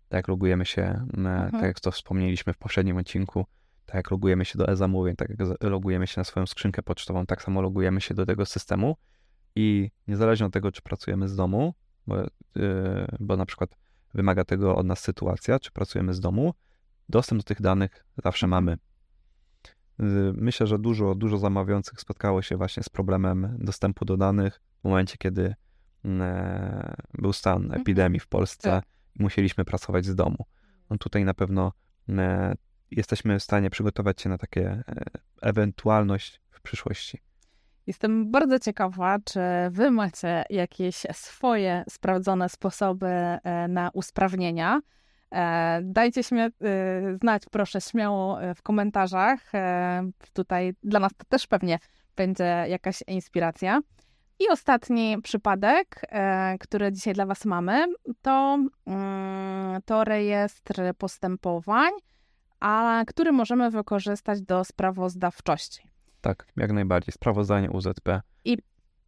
tak 0.10 0.18
jak 0.18 0.28
logujemy 0.28 0.66
się, 0.66 0.82
mm, 0.82 1.28
Mhm. 1.28 1.52
tak 1.52 1.64
jak 1.64 1.80
to 1.80 1.92
wspomnieliśmy 1.92 2.54
w 2.54 2.58
poprzednim 2.58 2.98
odcinku, 2.98 3.46
tak 3.86 3.96
jak 3.96 4.12
logujemy 4.12 4.46
się 4.46 4.58
do 4.58 4.68
e-zamówień, 4.68 5.16
tak 5.16 5.30
jak 5.30 5.40
logujemy 5.62 6.08
się 6.08 6.20
na 6.22 6.24
swoją 6.24 6.46
skrzynkę 6.46 6.84
pocztową, 6.84 7.26
tak 7.26 7.42
samo 7.42 7.62
logujemy 7.62 8.02
się 8.02 8.14
do 8.14 8.26
tego 8.26 8.46
systemu 8.46 8.96
i 9.56 9.92
niezależnie 10.08 10.46
od 10.46 10.54
tego, 10.54 10.72
czy 10.72 10.82
pracujemy 10.82 11.28
z 11.28 11.36
domu, 11.36 11.74
bo, 12.08 12.18
yy, 12.18 12.28
bo 13.20 13.38
na 13.38 13.46
przykład 13.46 13.76
wymaga 14.14 14.44
tego 14.44 14.76
od 14.76 14.86
nas 14.86 15.00
sytuacja, 15.00 15.60
czy 15.60 15.72
pracujemy 15.72 16.14
z 16.14 16.20
domu, 16.20 16.54
dostęp 17.10 17.42
do 17.42 17.46
tych 17.46 17.62
danych 17.62 18.06
zawsze 18.24 18.48
mamy. 18.48 18.78
Y, 20.00 20.34
Myślę, 20.34 20.68
że 20.68 20.80
dużo, 20.80 21.16
dużo 21.16 21.38
zamawiających 21.38 22.00
spotkało 22.02 22.42
się 22.42 22.58
właśnie 22.58 22.84
z 22.84 22.90
problemem 22.90 23.58
dostępu 23.60 24.06
do 24.06 24.18
danych 24.18 24.62
w 24.82 24.84
momencie, 24.84 25.18
kiedy 25.18 25.56
e, 26.06 26.96
był 27.14 27.34
stan 27.34 27.64
Mhm. 27.64 27.82
epidemii 27.82 28.20
w 28.20 28.28
Polsce 28.28 28.70
Tak. 28.70 28.86
i 29.20 29.24
musieliśmy 29.24 29.66
pracować 29.66 30.06
z 30.06 30.16
domu. 30.16 30.46
No 30.90 30.98
tutaj 30.98 31.26
na 31.26 31.34
pewno 31.34 31.72
e, 32.10 32.56
jesteśmy 32.92 33.40
w 33.40 33.44
stanie 33.44 33.70
przygotować 33.70 34.22
się 34.22 34.30
na 34.30 34.38
takie 34.38 34.70
e, 34.70 34.84
ewentualność 35.42 36.42
w 36.52 36.62
przyszłości. 36.62 37.18
Jestem 37.88 38.32
bardzo 38.32 38.60
ciekawa, 38.60 39.20
czy 39.26 39.40
wy 39.72 39.92
macie 39.92 40.44
jakieś 40.50 40.96
swoje 41.14 41.84
sprawdzone 41.90 42.50
sposoby 42.50 43.08
e, 43.08 43.68
na 43.68 43.90
usprawnienia. 43.94 44.82
E, 45.34 45.80
Dajcie 45.84 46.22
e, 46.36 46.52
znać, 47.22 47.44
proszę, 47.52 47.82
śmiało 47.82 48.42
e, 48.42 48.56
w 48.56 48.62
komentarzach. 48.62 49.56
E, 49.56 50.10
Tutaj 50.34 50.74
dla 50.84 51.00
nas 51.00 51.12
to 51.18 51.26
też 51.30 51.48
pewnie 51.48 51.80
będzie 52.16 52.66
jakaś 52.68 53.04
inspiracja. 53.08 53.82
I 54.40 54.50
ostatni 54.50 55.22
przypadek, 55.24 56.02
który 56.60 56.92
dzisiaj 56.92 57.14
dla 57.14 57.26
Was 57.26 57.46
mamy, 57.46 57.86
to, 58.22 58.60
mm, 58.88 59.82
to 59.86 60.04
rejestr 60.04 60.82
postępowań, 60.98 61.92
a 62.60 63.04
który 63.08 63.32
możemy 63.32 63.72
wykorzystać 63.72 64.42
do 64.42 64.64
sprawozdawczości. 64.64 65.82
Tak, 66.22 66.46
jak 66.58 66.72
najbardziej. 66.72 67.14
Sprawozdanie 67.14 67.72
UZP. 67.72 68.22
I 68.46 68.58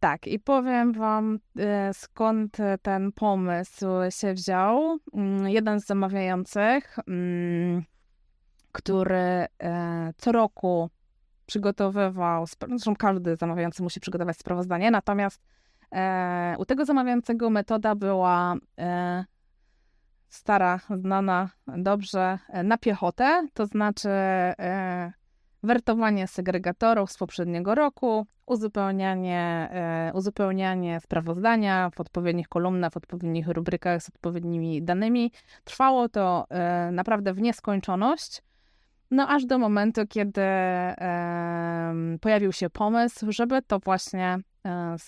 tak, 0.00 0.26
i 0.26 0.38
powiem 0.38 0.92
Wam, 0.92 1.38
e, 1.58 1.94
skąd 1.94 2.56
ten 2.82 3.12
pomysł 3.12 3.86
się 4.10 4.34
wziął. 4.34 4.98
Mm, 5.14 5.48
jeden 5.48 5.80
z 5.80 5.86
zamawiających, 5.86 6.96
mm, 7.08 7.84
który 8.72 9.46
e, 9.62 10.12
co 10.16 10.32
roku 10.32 10.90
przygotowywał, 11.46 12.44
zresztą 12.68 12.96
każdy 12.96 13.36
zamawiający 13.36 13.82
musi 13.82 14.00
przygotować 14.00 14.36
sprawozdanie, 14.36 14.90
natomiast 14.90 15.42
e, 15.92 16.54
u 16.58 16.64
tego 16.64 16.84
zamawiającego 16.84 17.50
metoda 17.50 17.94
była 17.94 18.54
stara, 20.28 20.80
znana 20.96 21.50
dobrze 21.66 22.38
na 22.64 22.78
piechotę, 22.78 23.48
to 23.54 23.66
znaczy 23.66 24.08
wertowanie 25.62 26.26
segregatorów 26.26 27.12
z 27.12 27.16
poprzedniego 27.16 27.74
roku, 27.74 28.26
uzupełnianie, 28.46 29.68
e, 29.72 30.12
uzupełnianie 30.14 31.00
sprawozdania 31.00 31.90
w 31.90 32.00
odpowiednich 32.00 32.48
kolumnach, 32.48 32.92
w 32.92 32.96
odpowiednich 32.96 33.48
rubrykach 33.48 34.02
z 34.02 34.08
odpowiednimi 34.08 34.82
danymi. 34.82 35.32
Trwało 35.64 36.08
to 36.08 36.46
e, 36.50 36.90
naprawdę 36.92 37.34
w 37.34 37.40
nieskończoność. 37.40 38.42
No 39.10 39.28
aż 39.28 39.46
do 39.46 39.58
momentu, 39.58 40.06
kiedy 40.08 40.40
e, 40.42 41.94
pojawił 42.20 42.52
się 42.52 42.70
pomysł, 42.70 43.32
żeby 43.32 43.62
to 43.62 43.78
właśnie 43.78 44.38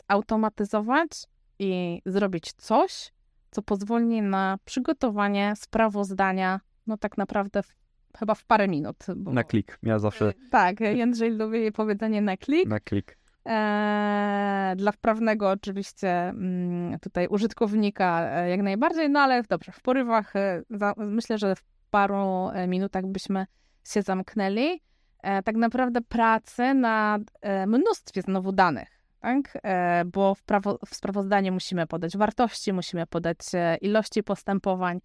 zautomatyzować 0.08 1.10
i 1.58 2.02
zrobić 2.06 2.52
coś, 2.52 3.12
co 3.50 3.62
pozwoli 3.62 4.22
na 4.22 4.58
przygotowanie 4.64 5.52
sprawozdania, 5.56 6.60
no 6.86 6.96
tak 6.96 7.18
naprawdę 7.18 7.62
w 7.62 7.74
chyba 8.18 8.34
w 8.34 8.44
parę 8.44 8.68
minut. 8.68 8.96
Bo... 9.16 9.32
Na 9.32 9.44
klik. 9.44 9.78
Ja 9.82 9.98
zawsze. 9.98 10.32
Tak, 10.50 10.80
Jędrzej 10.80 11.30
lubi 11.30 11.72
powiedzenie 11.72 12.22
na 12.22 12.37
klik. 12.37 12.68
Na 12.68 12.80
klik. 12.80 13.18
Eee, 13.44 14.76
dla 14.76 14.92
wprawnego 14.92 15.50
oczywiście 15.50 16.10
mm, 16.10 16.98
tutaj 16.98 17.26
użytkownika 17.26 18.30
e, 18.30 18.50
jak 18.50 18.62
najbardziej, 18.62 19.10
no 19.10 19.20
ale 19.20 19.42
dobrze, 19.42 19.72
w 19.72 19.80
porywach 19.80 20.37
e, 20.37 20.62
za, 20.70 20.94
myślę, 20.96 21.38
że 21.38 21.56
w 21.56 21.64
paru 21.90 22.48
e, 22.52 22.66
minutach 22.66 23.06
byśmy 23.06 23.46
się 23.84 24.02
zamknęli. 24.02 24.80
E, 25.22 25.42
tak 25.42 25.56
naprawdę 25.56 26.00
pracy 26.00 26.75
nad 26.75 27.22
e, 27.40 27.66
mnóstwie 27.66 28.22
znowu 28.22 28.52
danych, 28.52 28.88
tak? 29.20 29.58
E, 29.62 30.04
bo 30.04 30.34
w, 30.34 30.42
prawo, 30.42 30.78
w 30.87 30.94
sprawozdaniu 30.94 31.52
musimy 31.52 31.87
podać 31.87 32.16
wartości, 32.16 32.72
musimy 32.72 33.06
podać 33.06 33.38
ilości 33.80 34.22
postępowań, 34.22 35.00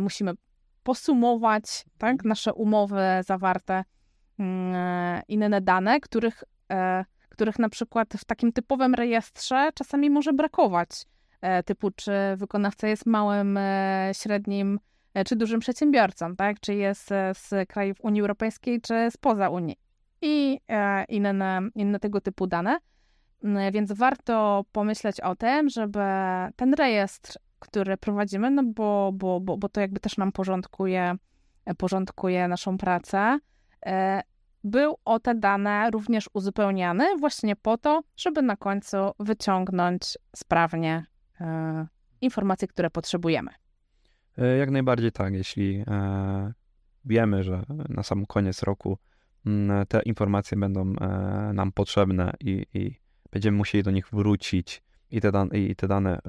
musimy 0.00 0.32
posumować 0.84 1.84
tak, 1.98 2.24
nasze 2.24 2.54
umowy 2.54 3.02
zawarte, 3.26 3.84
mm, 4.38 5.22
inne 5.28 5.60
dane, 5.60 6.00
których, 6.00 6.44
e, 6.72 7.04
których 7.28 7.58
na 7.58 7.68
przykład 7.68 8.08
w 8.18 8.24
takim 8.24 8.52
typowym 8.52 8.94
rejestrze 8.94 9.70
czasami 9.74 10.10
może 10.10 10.32
brakować. 10.32 10.88
E, 11.40 11.62
typu, 11.62 11.90
czy 11.90 12.12
wykonawca 12.36 12.88
jest 12.88 13.06
małym, 13.06 13.56
e, 13.56 14.10
średnim 14.12 14.80
czy 15.26 15.36
dużym 15.36 15.60
przedsiębiorcą, 15.60 16.36
tak? 16.36 16.60
czy 16.60 16.74
jest 16.74 17.08
z 17.32 17.68
krajów 17.68 17.96
Unii 18.00 18.20
Europejskiej, 18.20 18.80
czy 18.80 19.10
spoza 19.10 19.48
Unii. 19.48 19.76
I 20.22 20.60
inne, 21.08 21.60
inne 21.74 22.00
tego 22.00 22.20
typu 22.20 22.46
dane. 22.46 22.78
Mm, 23.44 23.72
więc 23.72 23.92
warto 23.92 24.64
pomyśleć 24.72 25.20
o 25.20 25.36
tym, 25.36 25.68
żeby 25.68 26.00
ten 26.56 26.74
rejestr 26.74 27.38
które 27.64 27.96
prowadzimy, 27.96 28.50
no 28.50 28.62
bo, 28.62 29.10
bo, 29.14 29.40
bo, 29.40 29.56
bo 29.56 29.68
to 29.68 29.80
jakby 29.80 30.00
też 30.00 30.16
nam 30.16 30.32
porządkuje, 30.32 31.14
porządkuje 31.78 32.48
naszą 32.48 32.78
pracę, 32.78 33.38
e, 33.86 34.22
był 34.64 34.96
o 35.04 35.20
te 35.20 35.34
dane 35.34 35.90
również 35.90 36.30
uzupełniany 36.32 37.16
właśnie 37.18 37.56
po 37.56 37.78
to, 37.78 38.02
żeby 38.16 38.42
na 38.42 38.56
końcu 38.56 38.96
wyciągnąć 39.18 40.18
sprawnie 40.36 41.06
e, 41.40 41.86
informacje, 42.20 42.68
które 42.68 42.90
potrzebujemy. 42.90 43.50
E, 44.38 44.56
jak 44.56 44.70
najbardziej 44.70 45.12
tak, 45.12 45.34
jeśli 45.34 45.84
wiemy, 47.04 47.42
że 47.42 47.62
na 47.88 48.02
sam 48.02 48.26
koniec 48.26 48.62
roku 48.62 48.98
mm, 49.46 49.86
te 49.86 50.02
informacje 50.02 50.58
będą 50.58 50.84
nam 51.54 51.72
potrzebne 51.72 52.32
i, 52.40 52.66
i 52.74 53.00
będziemy 53.32 53.56
musieli 53.56 53.84
do 53.84 53.90
nich 53.90 54.08
wrócić 54.12 54.82
i 55.14 55.20
te, 55.20 55.32
dane, 55.32 55.58
i 55.58 55.76
te 55.76 55.88
dane 55.88 56.20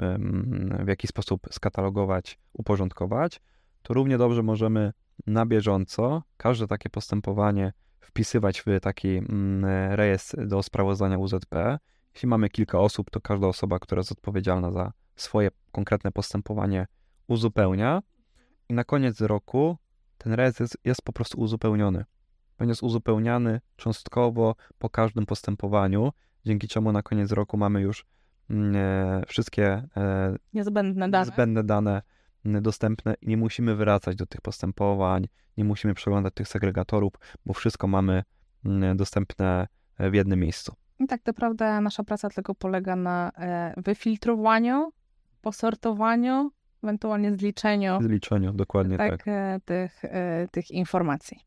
w 0.80 0.88
jakiś 0.88 1.10
sposób 1.10 1.42
skatalogować, 1.52 2.40
uporządkować, 2.54 3.42
to 3.82 3.94
równie 3.94 4.18
dobrze 4.18 4.44
możemy 4.44 4.94
na 5.28 5.46
bieżąco 5.46 6.24
każde 6.38 6.68
takie 6.68 6.90
postępowanie 6.90 7.74
wpisywać 8.00 8.62
w 8.62 8.66
taki 8.82 9.08
mm, 9.18 9.66
rejestr 9.96 10.48
do 10.48 10.64
sprawozdania 10.64 11.18
UZP. 11.18 11.80
Jeśli 12.14 12.30
mamy 12.30 12.50
kilka 12.50 12.80
osób, 12.80 13.10
to 13.10 13.22
każda 13.22 13.48
osoba, 13.48 13.80
która 13.80 14.00
jest 14.00 14.12
odpowiedzialna 14.12 14.72
za 14.72 14.92
swoje 15.16 15.50
konkretne 15.72 16.12
postępowanie, 16.12 16.88
uzupełnia 17.28 18.02
i 18.70 18.74
na 18.74 18.84
koniec 18.84 19.22
roku 19.22 19.78
ten 20.18 20.34
rejestr 20.34 20.62
jest, 20.62 20.78
jest 20.84 21.02
po 21.02 21.14
prostu 21.14 21.40
uzupełniony. 21.40 22.06
Będzie 22.58 22.74
uzupełniany 22.82 23.62
cząstkowo 23.76 24.56
po 24.78 24.90
każdym 24.90 25.26
postępowaniu, 25.26 26.12
dzięki 26.46 26.68
czemu 26.68 26.92
na 26.92 27.02
koniec 27.04 27.32
roku 27.32 27.58
mamy 27.58 27.82
już 27.82 28.06
wszystkie 29.28 29.88
e, 29.98 30.36
niezbędne 30.54 31.10
dane. 31.10 31.26
niezbędne 31.26 31.64
dane 31.64 32.02
mm, 32.46 32.64
dostępne 32.64 33.16
i 33.22 33.28
nie 33.28 33.38
musimy 33.38 33.76
wracać 33.76 34.16
do 34.16 34.26
tych 34.26 34.42
postępowań, 34.42 35.28
nie 35.58 35.64
musimy 35.64 35.94
przeglądać 35.94 36.34
tych 36.34 36.48
segregatorów, 36.48 37.14
bo 37.46 37.54
wszystko 37.54 37.88
mamy 37.88 38.24
mm, 38.66 38.98
dostępne 38.98 39.68
e, 39.98 40.10
w 40.10 40.14
jednym 40.14 40.40
miejscu. 40.40 40.74
I 41.00 41.08
tak 41.08 41.22
naprawdę 41.26 41.82
nasza 41.82 42.04
praca 42.04 42.30
tylko 42.30 42.56
polega 42.56 42.96
na 42.96 43.32
wyfiltrowaniu, 43.78 44.92
posortowaniu, 45.42 46.52
ewentualnie 46.84 47.32
zliczeniu. 47.32 47.98
Zliczeniu, 48.02 48.54
dokładnie 48.54 48.98
tak. 48.98 49.10
tak. 49.10 49.26
Tych, 49.66 50.02
tych 50.52 50.72
informacji. 50.72 51.40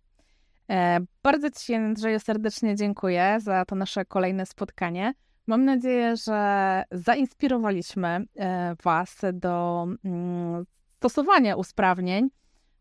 Bardzo 1.23 1.51
Ci, 1.51 1.75
Andrzeju, 1.75 2.21
serdecznie 2.21 2.77
dziękuję 2.77 3.39
za 3.41 3.65
to 3.65 3.75
nasze 3.75 4.05
kolejne 4.05 4.47
spotkanie. 4.47 5.15
Mam 5.49 5.65
nadzieję, 5.65 6.17
że 6.17 6.85
zainspirowaliśmy 6.93 8.25
e, 8.37 8.77
Was 8.85 9.17
do 9.33 9.87
mm, 10.05 10.65
stosowania 10.89 11.57
usprawnień 11.57 12.31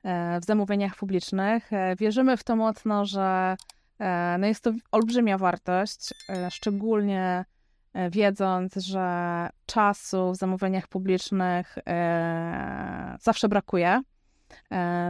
e, 0.03 0.39
w 0.39 0.45
zamówieniach 0.45 0.95
publicznych. 0.95 1.73
E, 1.73 1.95
wierzymy 1.95 2.37
w 2.37 2.43
to 2.43 2.55
mocno, 2.55 3.05
że 3.05 3.55
no 4.39 4.47
jest 4.47 4.63
to 4.63 4.71
olbrzymia 4.91 5.37
wartość, 5.37 6.13
szczególnie 6.49 7.45
wiedząc, 8.11 8.75
że 8.75 9.49
czasu 9.65 10.31
w 10.31 10.35
zamówieniach 10.35 10.87
publicznych 10.87 11.77
zawsze 13.19 13.49
brakuje. 13.49 14.01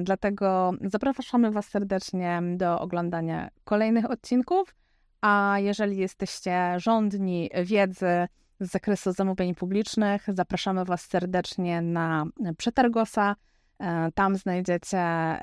Dlatego 0.02 0.72
zapraszamy 0.82 1.52
Was 1.52 1.68
serdecznie 1.68 2.42
do 2.58 2.80
oglądania 2.80 3.50
kolejnych 3.64 4.12
odcinków. 4.12 4.74
A 5.22 5.56
jeżeli 5.60 5.98
jesteście 5.98 6.74
rządni 6.78 7.50
wiedzy 7.64 8.28
z 8.60 8.72
zakresu 8.72 9.12
zamówień 9.12 9.56
publicznych, 9.56 10.26
zapraszamy 10.28 10.86
Was 10.86 11.02
serdecznie 11.02 11.82
na 11.82 12.26
Przetargosa. 12.58 13.36
E, 13.80 14.12
tam 14.12 14.36
znajdziecie 14.36 15.00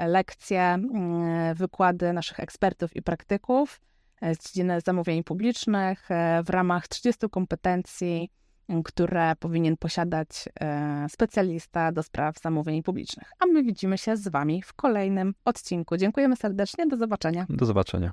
lekcje, 0.07 0.63
mm, 0.63 1.55
wykłady 1.55 2.13
naszych 2.13 2.41
ekspertów 2.41 2.97
i 2.97 3.03
praktyków 3.03 3.81
z 4.23 4.47
dziedziny 4.47 4.81
zamówień 4.81 5.25
publicznych 5.25 6.11
e, 6.11 6.43
w 6.43 6.51
ramach 6.51 6.89
30 6.89 7.29
kompetencji, 7.31 8.31
które 8.85 9.37
powinien 9.37 9.77
posiadać 9.77 10.29
e, 10.61 11.07
specjalista 11.09 11.93
do 11.93 12.03
spraw 12.03 12.39
zamówień 12.39 12.83
publicznych. 12.83 13.33
A 13.41 13.47
my 13.47 13.63
widzimy 13.63 13.99
się 13.99 14.17
z 14.17 14.29
Wami 14.29 14.63
w 14.63 14.75
kolejnym 14.75 15.35
odcinku. 15.45 15.97
Dziękujemy 15.97 16.37
serdecznie, 16.37 16.87
do 16.87 16.97
zobaczenia. 16.97 17.47
Do 17.49 17.67
zobaczenia. 17.67 18.13